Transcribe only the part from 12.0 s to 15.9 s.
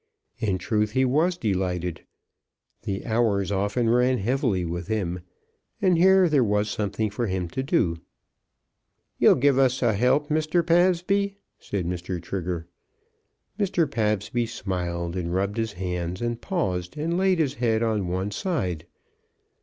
Trigger. Mr. Pabsby smiled and rubbed his